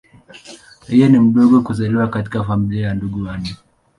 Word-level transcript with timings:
Yeye 0.89 1.07
ni 1.09 1.19
mdogo 1.19 1.61
kuzaliwa 1.61 2.07
katika 2.07 2.43
familia 2.43 2.87
ya 2.87 2.93
ndugu 2.93 3.23
wanne. 3.23 3.57